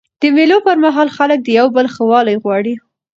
[0.21, 2.73] د مېلو پر مهال خلک د یو بل ښه والی غواړي.